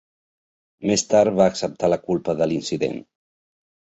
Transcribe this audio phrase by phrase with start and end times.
[0.91, 2.97] Més tard va acceptar la culpa de l'incident.